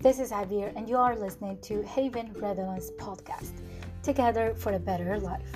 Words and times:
this 0.00 0.18
is 0.20 0.30
Javier, 0.30 0.72
and 0.76 0.88
you 0.88 0.96
are 0.96 1.16
listening 1.16 1.58
to 1.62 1.82
Haven 1.82 2.32
Redolence 2.34 2.90
Podcast 2.98 3.52
Together 4.02 4.54
for 4.54 4.72
a 4.72 4.78
Better 4.78 5.18
Life. 5.18 5.52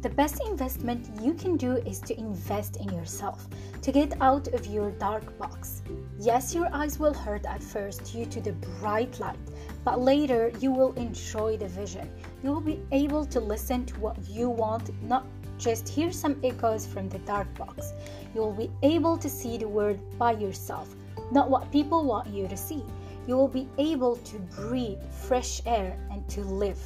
The 0.00 0.08
best 0.08 0.40
investment 0.46 1.08
you 1.20 1.34
can 1.34 1.56
do 1.56 1.76
is 1.78 1.98
to 2.00 2.18
invest 2.18 2.76
in 2.76 2.88
yourself, 2.90 3.48
to 3.82 3.92
get 3.92 4.14
out 4.20 4.48
of 4.48 4.66
your 4.66 4.92
dark 4.92 5.36
box. 5.38 5.82
Yes, 6.18 6.54
your 6.54 6.68
eyes 6.72 6.98
will 6.98 7.12
hurt 7.12 7.44
at 7.46 7.62
first 7.62 8.12
due 8.12 8.26
to 8.26 8.40
the 8.40 8.52
bright 8.80 9.18
light, 9.18 9.38
but 9.84 10.00
later 10.00 10.52
you 10.60 10.70
will 10.70 10.92
enjoy 10.92 11.56
the 11.56 11.68
vision. 11.68 12.08
You 12.44 12.52
will 12.52 12.60
be 12.60 12.80
able 12.92 13.26
to 13.26 13.40
listen 13.40 13.86
to 13.86 14.00
what 14.00 14.16
you 14.28 14.48
want, 14.48 14.90
not 15.02 15.26
just 15.58 15.88
hear 15.88 16.12
some 16.12 16.40
echoes 16.44 16.86
from 16.86 17.08
the 17.08 17.18
dark 17.20 17.52
box. 17.58 17.92
You 18.34 18.40
will 18.40 18.54
be 18.54 18.70
able 18.82 19.18
to 19.18 19.28
see 19.28 19.58
the 19.58 19.68
world 19.68 19.98
by 20.16 20.32
yourself, 20.32 20.94
not 21.32 21.50
what 21.50 21.70
people 21.72 22.04
want 22.04 22.28
you 22.28 22.46
to 22.46 22.56
see. 22.56 22.84
You 23.30 23.36
will 23.36 23.46
be 23.62 23.68
able 23.78 24.16
to 24.16 24.40
breathe 24.40 24.98
fresh 25.12 25.62
air 25.64 25.96
and 26.10 26.28
to 26.30 26.40
live. 26.40 26.82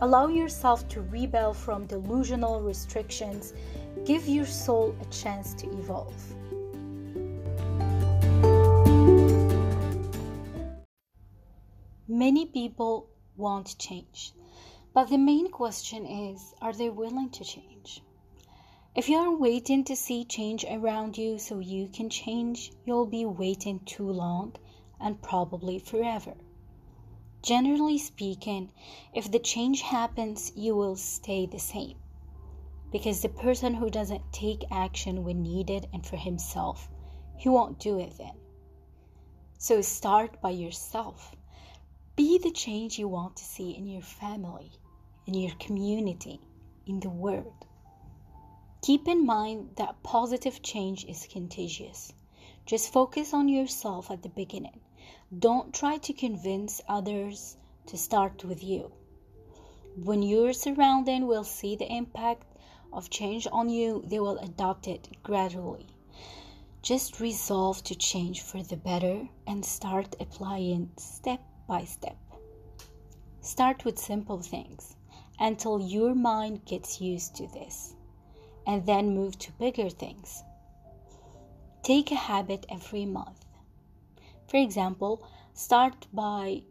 Allow 0.00 0.28
yourself 0.28 0.86
to 0.90 1.00
rebel 1.00 1.52
from 1.52 1.88
delusional 1.88 2.60
restrictions. 2.60 3.52
Give 4.04 4.28
your 4.28 4.46
soul 4.46 4.94
a 5.00 5.04
chance 5.06 5.54
to 5.54 5.66
evolve. 5.76 6.14
Many 12.06 12.46
people 12.46 13.08
want 13.36 13.76
change, 13.76 14.34
but 14.94 15.08
the 15.08 15.18
main 15.18 15.50
question 15.50 16.06
is 16.06 16.54
are 16.62 16.74
they 16.74 16.90
willing 16.90 17.30
to 17.30 17.44
change? 17.44 18.04
If 18.94 19.08
you 19.08 19.16
are 19.16 19.36
waiting 19.36 19.82
to 19.82 19.96
see 19.96 20.24
change 20.24 20.64
around 20.64 21.18
you 21.18 21.40
so 21.40 21.58
you 21.58 21.88
can 21.88 22.08
change, 22.08 22.70
you'll 22.84 23.06
be 23.06 23.24
waiting 23.24 23.80
too 23.80 24.08
long 24.08 24.54
and 25.00 25.22
probably 25.22 25.78
forever. 25.78 26.34
Generally 27.42 27.98
speaking, 27.98 28.72
if 29.14 29.30
the 29.30 29.38
change 29.38 29.82
happens, 29.82 30.50
you 30.56 30.74
will 30.74 30.96
stay 30.96 31.46
the 31.46 31.58
same. 31.58 31.96
Because 32.90 33.22
the 33.22 33.28
person 33.28 33.74
who 33.74 33.90
doesn't 33.90 34.32
take 34.32 34.64
action 34.70 35.22
when 35.24 35.42
needed 35.42 35.88
and 35.92 36.04
for 36.04 36.16
himself, 36.16 36.88
he 37.36 37.48
won't 37.48 37.78
do 37.78 37.98
it 37.98 38.16
then. 38.18 38.36
So 39.58 39.80
start 39.80 40.40
by 40.40 40.50
yourself. 40.50 41.36
Be 42.16 42.38
the 42.38 42.50
change 42.50 42.98
you 42.98 43.08
want 43.08 43.36
to 43.36 43.44
see 43.44 43.76
in 43.76 43.86
your 43.86 44.02
family, 44.02 44.72
in 45.26 45.34
your 45.34 45.54
community, 45.58 46.40
in 46.86 47.00
the 47.00 47.10
world. 47.10 47.66
Keep 48.82 49.08
in 49.08 49.26
mind 49.26 49.70
that 49.76 50.02
positive 50.02 50.62
change 50.62 51.04
is 51.04 51.26
contagious. 51.26 52.12
Just 52.66 52.92
focus 52.92 53.32
on 53.32 53.48
yourself 53.48 54.10
at 54.10 54.22
the 54.22 54.28
beginning. 54.28 54.80
Don't 55.38 55.72
try 55.72 55.98
to 55.98 56.12
convince 56.12 56.80
others 56.88 57.56
to 57.86 57.96
start 57.96 58.44
with 58.44 58.64
you. 58.64 58.90
When 60.02 60.24
your 60.24 60.52
surrounding 60.52 61.28
will 61.28 61.44
see 61.44 61.76
the 61.76 61.90
impact 61.90 62.42
of 62.92 63.08
change 63.08 63.46
on 63.52 63.68
you, 63.68 64.02
they 64.04 64.18
will 64.18 64.38
adopt 64.38 64.88
it 64.88 65.08
gradually. 65.22 65.86
Just 66.82 67.20
resolve 67.20 67.84
to 67.84 67.94
change 67.94 68.42
for 68.42 68.62
the 68.64 68.76
better 68.76 69.28
and 69.46 69.64
start 69.64 70.16
applying 70.18 70.90
step 70.96 71.40
by 71.68 71.84
step. 71.84 72.18
Start 73.42 73.84
with 73.84 73.96
simple 73.96 74.40
things 74.40 74.96
until 75.38 75.80
your 75.80 76.16
mind 76.16 76.64
gets 76.64 77.00
used 77.00 77.36
to 77.36 77.46
this, 77.48 77.94
and 78.66 78.84
then 78.86 79.14
move 79.14 79.38
to 79.38 79.52
bigger 79.52 79.88
things. 79.88 80.42
Take 81.86 82.10
a 82.10 82.16
habit 82.16 82.66
every 82.68 83.06
month. 83.06 83.44
For 84.48 84.56
example, 84.56 85.22
start 85.54 86.08
by 86.12 86.64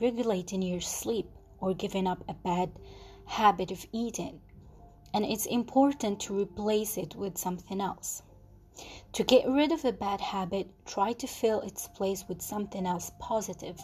regulating 0.00 0.62
your 0.62 0.80
sleep 0.80 1.26
or 1.58 1.74
giving 1.74 2.06
up 2.06 2.22
a 2.28 2.34
bad 2.34 2.70
habit 3.24 3.72
of 3.72 3.84
eating. 3.90 4.40
And 5.12 5.24
it's 5.24 5.46
important 5.46 6.20
to 6.20 6.40
replace 6.40 6.96
it 6.96 7.16
with 7.16 7.38
something 7.38 7.80
else. 7.80 8.22
To 9.14 9.24
get 9.24 9.48
rid 9.48 9.72
of 9.72 9.84
a 9.84 9.90
bad 9.90 10.20
habit, 10.20 10.70
try 10.86 11.12
to 11.14 11.26
fill 11.26 11.62
its 11.62 11.88
place 11.88 12.28
with 12.28 12.40
something 12.40 12.86
else 12.86 13.10
positive. 13.18 13.80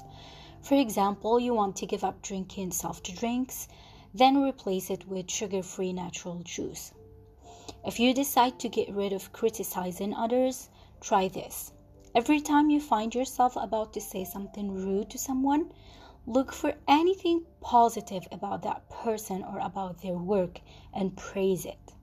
For 0.63 0.77
example, 0.77 1.41
you 1.41 1.55
want 1.55 1.75
to 1.79 1.87
give 1.87 2.05
up 2.05 2.23
drinking 2.23 2.71
soft 2.71 3.13
drinks, 3.19 3.67
then 4.15 4.41
replace 4.41 4.91
it 4.91 5.09
with 5.09 5.29
sugar 5.29 5.65
free 5.65 5.93
natural 5.93 6.39
juice. 6.45 6.93
If 7.87 8.01
you 8.01 8.13
decide 8.13 8.59
to 8.59 8.69
get 8.69 8.93
rid 8.93 9.13
of 9.13 9.33
criticizing 9.33 10.13
others, 10.13 10.71
try 11.01 11.29
this. 11.29 11.73
Every 12.17 12.41
time 12.41 12.69
you 12.69 12.81
find 12.81 13.15
yourself 13.15 13.55
about 13.55 13.93
to 13.93 14.01
say 14.01 14.25
something 14.25 14.75
rude 14.75 15.09
to 15.11 15.19
someone, 15.19 15.71
look 16.27 16.53
for 16.53 16.75
anything 16.89 17.45
positive 17.61 18.27
about 18.33 18.63
that 18.63 18.91
person 18.91 19.45
or 19.45 19.61
about 19.61 20.03
their 20.03 20.19
work 20.19 20.61
and 20.93 21.17
praise 21.17 21.65
it. 21.65 21.95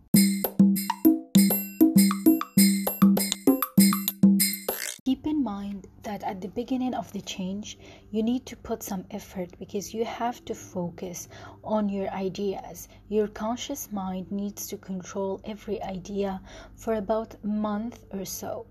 At 6.24 6.42
the 6.42 6.48
beginning 6.48 6.94
of 6.94 7.12
the 7.12 7.22
change, 7.22 7.78
you 8.10 8.24
need 8.24 8.46
to 8.48 8.58
put 8.58 8.82
some 8.82 9.06
effort 9.12 9.58
because 9.60 9.94
you 9.94 10.06
have 10.06 10.44
to 10.46 10.56
focus 10.56 11.28
on 11.64 11.90
your 11.90 12.10
ideas. 12.10 12.88
Your 13.10 13.28
conscious 13.28 13.92
mind 13.92 14.32
needs 14.32 14.68
to 14.70 14.78
control 14.78 15.42
every 15.44 15.82
idea 15.84 16.42
for 16.76 16.96
about 16.96 17.36
a 17.44 17.48
month 17.48 18.04
or 18.12 18.26
so 18.26 18.66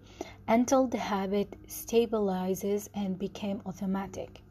until 0.48 0.86
the 0.86 0.98
habit 0.98 1.54
stabilizes 1.68 2.88
and 2.94 3.18
became 3.18 3.62
automatic. 3.66 4.42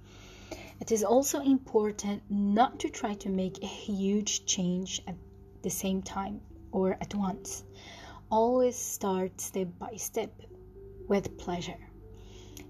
It 0.79 0.91
is 0.91 1.03
also 1.03 1.41
important 1.41 2.23
not 2.29 2.79
to 2.79 2.89
try 2.89 3.13
to 3.15 3.29
make 3.29 3.61
a 3.61 3.67
huge 3.67 4.45
change 4.45 5.01
at 5.07 5.15
the 5.61 5.69
same 5.69 6.01
time 6.01 6.41
or 6.71 6.97
at 6.99 7.13
once. 7.13 7.63
Always 8.31 8.75
start 8.77 9.39
step 9.39 9.67
by 9.77 9.95
step 9.97 10.31
with 11.07 11.37
pleasure. 11.37 11.90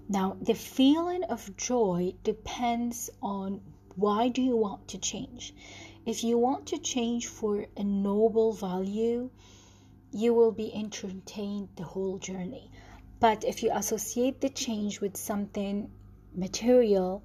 Now, 0.08 0.36
the 0.40 0.54
feeling 0.54 1.24
of 1.24 1.56
joy 1.56 2.14
depends 2.22 3.08
on 3.22 3.60
why 3.96 4.28
do 4.28 4.42
you 4.42 4.56
want 4.56 4.88
to 4.88 4.98
change. 4.98 5.54
If 6.04 6.24
you 6.24 6.36
want 6.38 6.66
to 6.66 6.78
change 6.78 7.26
for 7.26 7.66
a 7.76 7.84
noble 7.84 8.52
value, 8.52 9.30
you 10.10 10.34
will 10.34 10.52
be 10.52 10.74
entertained 10.74 11.68
the 11.76 11.84
whole 11.84 12.18
journey. 12.18 12.70
But 13.20 13.44
if 13.44 13.62
you 13.62 13.70
associate 13.72 14.40
the 14.40 14.50
change 14.50 15.00
with 15.00 15.16
something 15.16 15.90
material, 16.34 17.22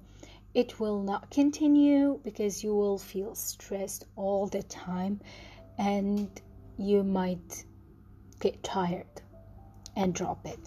it 0.54 0.80
will 0.80 1.02
not 1.02 1.30
continue 1.30 2.20
because 2.22 2.64
you 2.64 2.74
will 2.74 2.98
feel 2.98 3.34
stressed 3.34 4.04
all 4.16 4.46
the 4.46 4.62
time 4.62 5.20
and 5.76 6.28
you 6.76 7.02
might 7.02 7.64
get 8.40 8.62
tired 8.62 9.22
and 9.98 10.14
drop 10.14 10.46
it. 10.46 10.58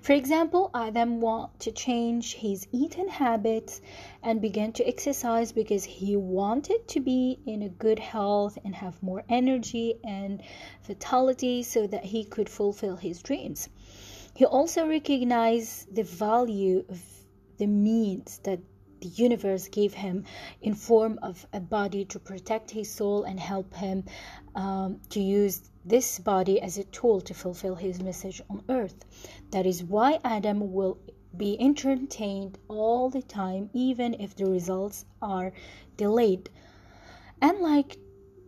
For 0.00 0.12
example, 0.12 0.70
Adam 0.72 1.20
want 1.20 1.60
to 1.60 1.72
change 1.72 2.34
his 2.36 2.66
eating 2.72 3.08
habits 3.08 3.82
and 4.22 4.40
began 4.40 4.72
to 4.74 4.88
exercise 4.88 5.52
because 5.52 5.84
he 5.84 6.16
wanted 6.16 6.88
to 6.88 7.00
be 7.00 7.38
in 7.44 7.62
a 7.62 7.68
good 7.68 7.98
health 7.98 8.56
and 8.64 8.74
have 8.74 9.02
more 9.02 9.24
energy 9.28 9.96
and 10.04 10.42
vitality 10.86 11.62
so 11.62 11.86
that 11.88 12.04
he 12.04 12.24
could 12.24 12.48
fulfill 12.48 12.96
his 12.96 13.20
dreams. 13.20 13.68
He 14.34 14.46
also 14.46 14.88
recognized 14.88 15.94
the 15.94 16.04
value 16.04 16.84
of 16.88 17.02
the 17.58 17.66
means 17.66 18.38
that 18.44 18.60
the 19.00 19.08
universe 19.08 19.68
gave 19.68 19.94
him 19.94 20.24
in 20.60 20.74
form 20.74 21.18
of 21.22 21.46
a 21.52 21.60
body 21.60 22.04
to 22.06 22.18
protect 22.18 22.70
his 22.70 22.90
soul 22.90 23.24
and 23.24 23.38
help 23.38 23.74
him 23.74 24.04
um, 24.54 25.00
to 25.10 25.20
use 25.20 25.70
this 25.84 26.18
body 26.18 26.60
as 26.60 26.78
a 26.78 26.84
tool 26.84 27.20
to 27.20 27.34
fulfill 27.34 27.74
his 27.74 28.02
message 28.02 28.42
on 28.50 28.62
earth. 28.68 29.04
That 29.50 29.66
is 29.66 29.82
why 29.82 30.18
adam 30.24 30.72
will 30.72 30.98
be 31.36 31.60
entertained 31.60 32.58
all 32.68 33.10
the 33.10 33.22
time 33.22 33.70
even 33.72 34.14
if 34.14 34.34
the 34.34 34.46
results 34.46 35.04
are 35.22 35.52
delayed. 35.96 36.50
Unlike 37.40 37.98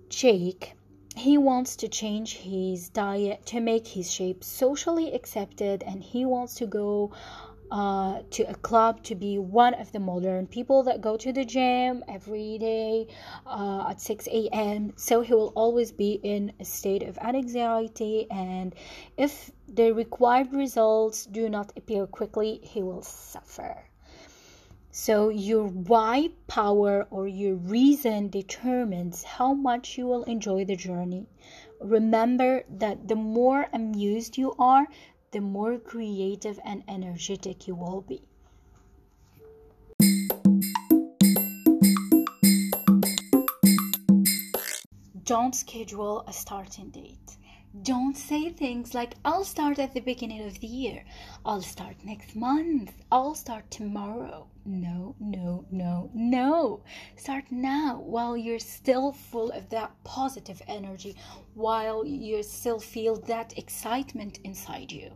jake 0.09 0.75
he 1.17 1.37
wants 1.37 1.77
to 1.77 1.89
change 1.89 2.37
his 2.39 2.89
diet 2.89 3.45
to 3.45 3.61
make 3.61 3.87
his 3.87 4.11
shape 4.11 4.43
socially 4.43 5.13
accepted 5.13 5.83
and 5.83 6.03
he 6.03 6.25
wants 6.25 6.55
to 6.55 6.67
go 6.67 7.13
uh, 7.71 8.23
to 8.31 8.43
a 8.49 8.55
club 8.55 9.03
to 9.05 9.15
be 9.15 9.39
one 9.39 9.75
of 9.75 9.93
the 9.93 10.01
modern 10.01 10.47
people 10.47 10.83
that 10.83 11.01
go 11.01 11.17
to 11.17 11.33
the 11.33 11.45
gym 11.45 12.05
every 12.09 12.59
day 12.59 13.07
uh, 13.47 13.89
at 13.91 14.01
6 14.01 14.27
a.m. 14.29 14.93
So 14.97 15.21
he 15.21 15.35
will 15.35 15.53
always 15.55 15.93
be 15.93 16.21
in 16.23 16.53
a 16.61 16.65
state 16.65 17.03
of 17.03 17.19
anxiety, 17.19 18.27
and 18.31 18.75
if 19.17 19.51
the 19.69 19.93
required 19.93 20.53
results 20.53 21.27
do 21.27 21.49
not 21.49 21.73
appear 21.77 22.07
quickly, 22.07 22.61
he 22.63 22.83
will 22.83 23.03
suffer. 23.03 23.85
So, 24.93 25.29
your 25.29 25.69
why 25.69 26.31
power 26.49 27.07
or 27.13 27.29
your 27.29 27.55
reason 27.55 28.29
determines 28.29 29.23
how 29.23 29.55
much 29.55 29.97
you 29.97 30.09
will 30.09 30.25
enjoy 30.25 30.65
the 30.65 30.75
journey. 30.75 31.29
Remember 31.81 32.65
that 32.69 33.07
the 33.07 33.15
more 33.15 33.69
amused 33.73 34.37
you 34.37 34.53
are, 34.59 34.89
the 35.33 35.41
more 35.41 35.79
creative 35.79 36.59
and 36.65 36.83
energetic 36.89 37.69
you 37.69 37.75
will 37.75 38.01
be. 38.01 38.21
Don't 45.25 45.55
schedule 45.55 46.25
a 46.27 46.33
starting 46.33 46.91
date. 46.91 47.37
Don't 47.83 48.17
say 48.17 48.51
things 48.51 48.95
like, 48.95 49.15
I'll 49.25 49.45
start 49.45 49.79
at 49.79 49.95
the 49.95 50.01
beginning 50.01 50.45
of 50.45 50.59
the 50.59 50.67
year. 50.67 51.05
I'll 51.47 51.63
start 51.63 51.95
next 52.03 52.35
month. 52.35 52.93
I'll 53.13 53.37
start 53.37 53.71
tomorrow. 53.71 54.49
No, 54.65 55.15
no, 55.21 55.65
no, 55.71 56.11
no. 56.13 56.83
Start 57.17 57.45
now 57.53 58.01
while 58.01 58.37
you're 58.37 58.59
still 58.59 59.13
full 59.13 59.53
of 59.53 59.69
that 59.71 59.93
positive 60.03 60.61
energy, 60.67 61.15
while 61.55 62.05
you 62.05 62.43
still 62.43 62.81
feel 62.81 63.15
that 63.23 63.57
excitement 63.57 64.41
inside 64.43 64.91
you. 64.91 65.13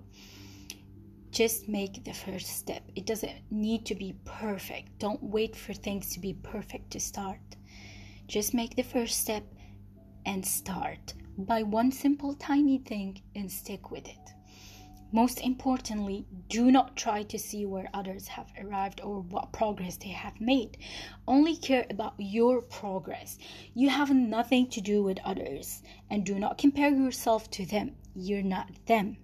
Just 1.33 1.69
make 1.69 2.05
the 2.05 2.15
first 2.15 2.47
step. 2.47 2.85
It 2.95 3.05
doesn't 3.05 3.51
need 3.51 3.85
to 3.87 3.97
be 3.97 4.15
perfect. 4.25 5.01
Don't 5.01 5.23
wait 5.25 5.56
for 5.56 5.75
things 5.75 6.15
to 6.15 6.21
be 6.21 6.35
perfect 6.35 6.93
to 6.93 7.01
start. 7.01 7.41
Just 8.29 8.55
make 8.55 8.77
the 8.77 8.85
first 8.85 9.21
step 9.21 9.43
and 10.25 10.47
start 10.47 11.15
by 11.37 11.63
one 11.63 11.91
simple 11.91 12.35
tiny 12.35 12.79
thing 12.79 13.21
and 13.35 13.51
stick 13.51 13.91
with 13.91 14.07
it. 14.07 14.35
Most 15.13 15.41
importantly, 15.41 16.27
do 16.49 16.73
not 16.73 16.97
try 16.97 17.23
to 17.23 17.39
see 17.39 17.65
where 17.67 17.89
others 17.95 18.27
have 18.27 18.51
arrived 18.61 19.01
or 19.01 19.21
what 19.21 19.53
progress 19.53 19.97
they 19.97 20.09
have 20.09 20.41
made. 20.41 20.77
Only 21.29 21.57
care 21.57 21.87
about 21.89 22.15
your 22.19 22.61
progress. 22.61 23.39
You 23.75 23.91
have 23.91 24.13
nothing 24.13 24.69
to 24.71 24.81
do 24.81 25.05
with 25.05 25.21
others, 25.25 25.85
and 26.11 26.27
do 26.27 26.39
not 26.41 26.59
compare 26.59 26.91
yourself 26.91 27.49
to 27.53 27.65
them. 27.65 27.95
You're 28.17 28.43
not 28.43 28.71
them. 28.87 29.19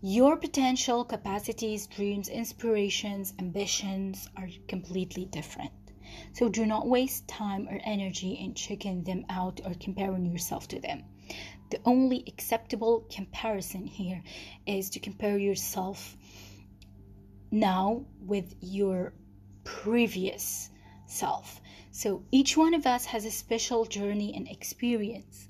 Your 0.00 0.38
potential, 0.38 1.04
capacities, 1.04 1.86
dreams, 1.86 2.28
inspirations, 2.28 3.34
ambitions 3.38 4.30
are 4.36 4.48
completely 4.66 5.26
different. 5.26 5.72
So 6.32 6.48
do 6.48 6.66
not 6.66 6.88
waste 6.88 7.28
time 7.28 7.68
or 7.68 7.80
energy 7.84 8.32
in 8.32 8.54
checking 8.54 9.04
them 9.04 9.24
out 9.28 9.60
or 9.64 9.74
comparing 9.74 10.26
yourself 10.26 10.68
to 10.68 10.80
them. 10.80 11.04
The 11.70 11.80
only 11.84 12.24
acceptable 12.26 13.06
comparison 13.10 13.86
here 13.86 14.22
is 14.66 14.90
to 14.90 15.00
compare 15.00 15.38
yourself 15.38 16.16
now 17.50 18.04
with 18.20 18.54
your 18.60 19.14
previous 19.64 20.70
self. 21.06 21.60
So 21.90 22.24
each 22.30 22.56
one 22.56 22.74
of 22.74 22.86
us 22.86 23.04
has 23.06 23.24
a 23.24 23.30
special 23.30 23.84
journey 23.84 24.34
and 24.34 24.48
experience, 24.48 25.46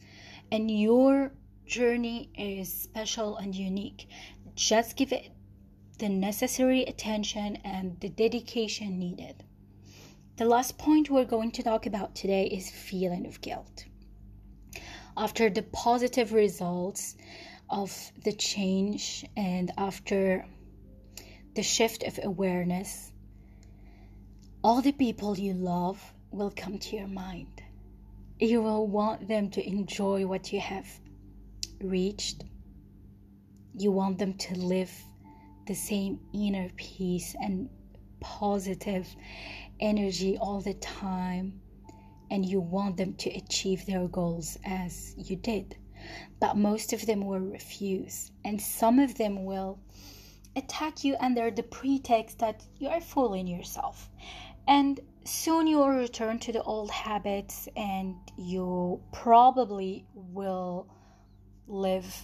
and 0.51 0.71
your 0.71 1.33
journey 1.67 2.31
is 2.37 2.73
special 2.73 3.37
and 3.37 3.55
unique. 3.55 4.09
Just 4.55 4.97
give 4.97 5.13
it 5.13 5.31
the 5.99 6.09
necessary 6.09 6.83
attention 6.83 7.57
and 7.65 7.99
the 8.01 8.09
dedication 8.09 8.99
needed. 8.99 9.45
The 10.43 10.49
last 10.49 10.77
point 10.77 11.09
we're 11.09 11.25
going 11.25 11.53
to 11.53 11.63
talk 11.63 11.87
about 11.87 12.17
today 12.17 12.47
is 12.47 12.69
feeling 12.69 13.27
of 13.27 13.41
guilt. 13.41 13.85
After 15.17 15.49
the 15.49 15.63
positive 15.63 16.33
results 16.33 17.15
of 17.71 18.11
the 18.25 18.33
change 18.33 19.25
and 19.37 19.71
after 19.79 20.45
the 21.55 21.63
shift 21.63 22.03
of 22.03 22.19
awareness, 22.21 23.13
all 24.65 24.83
the 24.83 24.91
people 24.91 25.39
you 25.39 25.55
love 25.55 26.03
will 26.33 26.53
come 26.57 26.77
to 26.77 26.97
your 26.97 27.07
mind. 27.07 27.63
You 28.41 28.63
will 28.63 28.89
want 28.89 29.29
them 29.29 29.49
to 29.51 29.65
enjoy 29.65 30.27
what 30.27 30.53
you 30.53 30.59
have 30.59 30.89
reached. 31.81 32.43
You 33.79 33.93
want 33.93 34.19
them 34.19 34.35
to 34.35 34.59
live 34.59 34.91
the 35.69 35.75
same 35.75 36.19
inner 36.35 36.69
peace 36.75 37.37
and 37.41 37.69
positive 38.19 39.07
energy 39.83 40.39
all 40.39 40.63
the 40.63 40.75
time 40.75 41.61
and 42.31 42.47
you 42.47 42.61
want 42.61 42.97
them 42.97 43.13
to 43.15 43.31
achieve 43.31 43.85
their 43.85 44.09
goals 44.09 44.57
as 44.65 45.15
you 45.19 45.37
did. 45.37 45.77
But 46.41 46.57
most 46.57 46.95
of 46.95 47.05
them 47.05 47.27
will 47.27 47.41
refuse, 47.41 48.33
and 48.45 48.61
some 48.61 48.99
of 48.99 49.17
them 49.17 49.45
will 49.45 49.79
attack 50.57 51.05
you 51.05 51.17
under 51.21 51.51
the 51.51 51.63
pretext 51.63 52.39
that 52.39 52.65
you 52.79 52.89
are 52.89 53.01
fooling 53.01 53.47
yourself. 53.47 54.09
And 54.67 54.99
soon 55.25 55.67
you 55.67 55.79
will 55.79 55.91
return 55.91 56.39
to 56.41 56.53
the 56.53 56.63
old 56.63 56.91
habits, 56.91 57.69
and 57.77 58.17
you 58.39 59.01
probably 59.13 60.07
will 60.15 60.89
live 61.69 62.17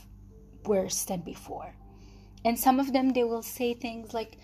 worse 0.64 1.04
than 1.04 1.20
before. 1.20 1.74
And 2.44 2.58
some 2.58 2.80
of 2.80 2.92
them, 2.92 3.10
they 3.10 3.24
will 3.24 3.42
say 3.42 3.74
things 3.74 4.14
like, 4.14 4.38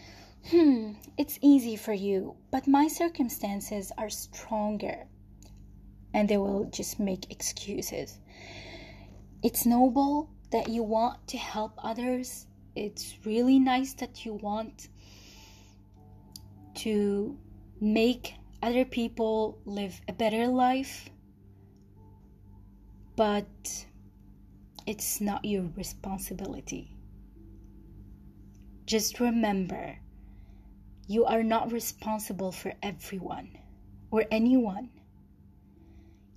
Hmm, 0.51 0.93
it's 1.17 1.39
easy 1.41 1.75
for 1.75 1.95
you, 1.95 2.37
but 2.51 2.69
my 2.69 2.87
circumstances 2.87 3.91
are 3.97 4.11
stronger. 4.11 5.07
And 6.13 6.29
they 6.29 6.37
will 6.37 6.65
just 6.67 7.01
make 7.01 7.31
excuses. 7.31 8.19
It's 9.43 9.65
noble 9.65 10.29
that 10.51 10.69
you 10.69 10.83
want 10.83 11.27
to 11.29 11.39
help 11.39 11.73
others. 11.79 12.47
It's 12.77 13.17
really 13.25 13.59
nice 13.59 13.95
that 13.95 14.27
you 14.27 14.35
want 14.35 14.89
to 16.77 17.39
make 17.81 18.35
other 18.63 18.85
people 18.85 19.59
live 19.65 19.99
a 20.09 20.13
better 20.13 20.47
life. 20.47 21.09
But 23.17 23.87
it's 24.87 25.23
not 25.23 25.45
your 25.45 25.71
responsibility. 25.75 26.91
Just 28.85 29.21
remember 29.21 29.97
you 31.07 31.25
are 31.25 31.43
not 31.43 31.73
responsible 31.73 32.53
for 32.53 32.73
everyone 32.83 33.59
or 34.11 34.25
anyone. 34.31 34.91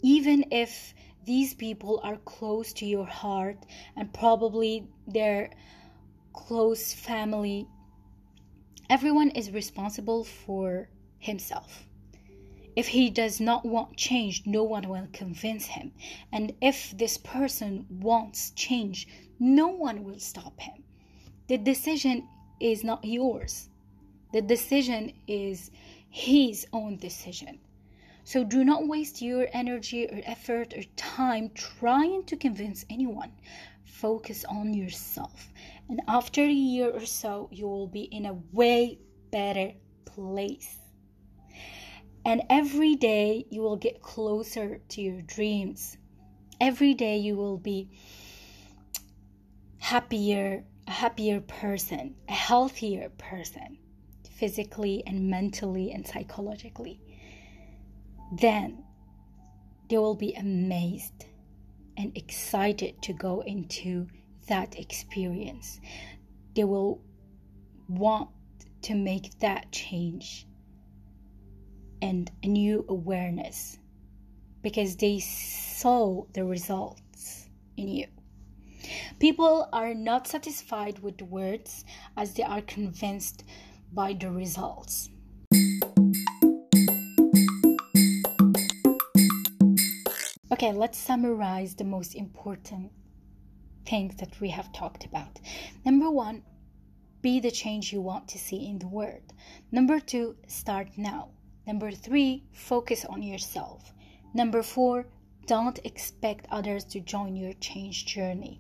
Even 0.02 0.46
if 0.52 0.94
these 1.26 1.54
people 1.54 2.00
are 2.04 2.18
close 2.18 2.74
to 2.74 2.86
your 2.86 3.06
heart 3.06 3.66
and 3.96 4.14
probably 4.14 4.88
their 5.08 5.50
close 6.34 6.94
family, 6.94 7.68
everyone 8.90 9.30
is 9.32 9.52
responsible 9.52 10.24
for 10.24 10.90
himself. 11.20 11.88
If 12.76 12.88
he 12.88 13.10
does 13.10 13.40
not 13.40 13.66
want 13.66 13.98
change, 13.98 14.44
no 14.46 14.64
one 14.64 14.88
will 14.88 15.08
convince 15.12 15.66
him. 15.66 15.94
And 16.32 16.54
if 16.62 16.96
this 16.96 17.18
person 17.18 17.88
wants 17.90 18.52
change, 18.52 19.08
no 19.40 19.68
one 19.68 20.04
will 20.04 20.20
stop 20.20 20.60
him. 20.60 20.84
The 21.48 21.58
decision 21.58 22.28
is 22.60 22.84
not 22.84 23.04
yours. 23.04 23.70
The 24.34 24.42
decision 24.42 25.14
is 25.26 25.72
his 26.10 26.68
own 26.74 26.98
decision. 26.98 27.60
So 28.26 28.44
do 28.44 28.66
not 28.66 28.86
waste 28.86 29.22
your 29.22 29.48
energy 29.54 30.06
or 30.06 30.22
effort 30.26 30.74
or 30.74 30.84
time 30.98 31.50
trying 31.52 32.26
to 32.26 32.36
convince 32.36 32.84
anyone. 32.90 33.32
Focus 33.86 34.44
on 34.44 34.74
yourself. 34.74 35.54
And 35.88 36.02
after 36.10 36.44
a 36.44 36.52
year 36.52 36.90
or 36.90 37.06
so, 37.06 37.48
you 37.54 37.70
will 37.70 37.88
be 37.88 38.02
in 38.02 38.26
a 38.26 38.38
way 38.52 39.00
better 39.32 39.72
place. 40.04 40.78
And 42.26 42.44
every 42.50 42.96
day 42.96 43.46
you 43.50 43.62
will 43.62 43.78
get 43.78 44.02
closer 44.02 44.82
to 44.90 45.02
your 45.02 45.22
dreams. 45.22 45.98
Every 46.60 46.94
day 46.94 47.18
you 47.18 47.38
will 47.38 47.58
be 47.58 47.92
happier, 49.78 50.66
a 50.86 50.92
happier 50.92 51.40
person, 51.40 52.16
a 52.28 52.34
healthier 52.34 53.10
person 53.18 53.78
physically 54.38 55.04
and 55.06 55.30
mentally 55.30 55.92
and 55.92 56.06
psychologically, 56.08 57.00
then 58.40 58.84
they 59.90 59.98
will 59.98 60.16
be 60.16 60.34
amazed 60.34 61.26
and 61.98 62.16
excited 62.16 63.02
to 63.02 63.14
go 63.14 63.42
into 63.42 64.08
that 64.48 64.78
experience. 64.78 65.80
They 66.56 66.64
will 66.64 67.02
want 67.90 68.30
to 68.84 68.96
make 68.96 69.40
that 69.40 69.72
change 69.72 70.48
and 72.02 72.30
a 72.44 72.48
new 72.48 72.86
awareness 72.90 73.80
because 74.62 74.96
they 74.98 75.20
saw 75.20 76.26
the 76.34 76.46
results 76.46 77.50
in 77.78 77.88
you. 77.88 78.08
People 79.20 79.68
are 79.74 79.94
not 79.94 80.28
satisfied 80.28 81.00
with 81.00 81.22
words 81.22 81.84
as 82.16 82.34
they 82.34 82.44
are 82.44 82.62
convinced 82.62 83.44
by 83.94 84.14
the 84.14 84.32
results. 84.32 85.10
Okay, 90.52 90.74
let's 90.74 90.98
summarize 90.98 91.76
the 91.76 91.84
most 91.84 92.16
important 92.16 92.92
things 93.86 94.16
that 94.16 94.40
we 94.42 94.50
have 94.50 94.72
talked 94.74 95.06
about. 95.06 95.40
Number 95.86 96.10
one, 96.10 96.44
be 97.22 97.40
the 97.40 97.52
change 97.52 97.94
you 97.94 98.02
want 98.02 98.28
to 98.30 98.38
see 98.38 98.68
in 98.68 98.80
the 98.80 98.88
world. 98.88 99.34
Number 99.72 100.00
two, 100.00 100.36
start 100.48 100.90
now. 100.98 101.30
Number 101.66 101.92
three, 101.92 102.46
focus 102.54 103.06
on 103.06 103.22
yourself. 103.22 103.94
Number 104.34 104.64
four, 104.64 105.06
don't 105.46 105.80
expect 105.84 106.48
others 106.52 106.84
to 106.86 107.00
join 107.00 107.36
your 107.36 107.54
change 107.54 108.06
journey. 108.06 108.60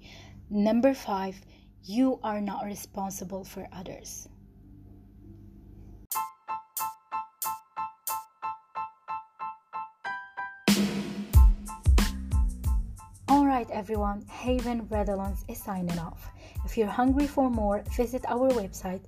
Number 0.50 0.94
five, 0.94 1.42
you 1.84 2.20
are 2.24 2.42
not 2.42 2.66
responsible 2.66 3.44
for 3.44 3.68
others. 3.72 4.28
Alright, 13.58 13.72
everyone, 13.72 14.22
Haven 14.28 14.88
Redolence 14.88 15.44
is 15.48 15.58
signing 15.58 15.98
off. 15.98 16.30
If 16.64 16.78
you're 16.78 16.86
hungry 16.86 17.26
for 17.26 17.50
more, 17.50 17.84
visit 17.96 18.24
our 18.28 18.52
website 18.52 19.02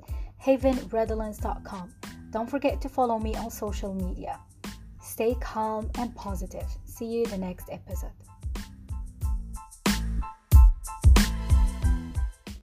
havenredolence.com. 0.44 1.94
Don't 2.32 2.50
forget 2.50 2.82
to 2.82 2.89
follow 2.89 3.20
me 3.20 3.36
on 3.36 3.51
social 3.51 3.94
media. 3.94 4.39
Stay 5.03 5.36
calm 5.39 5.91
and 6.00 6.15
positive. 6.15 6.65
See 6.86 7.06
you 7.06 7.27
the 7.27 7.38
next 7.38 7.70
episode. 7.72 8.10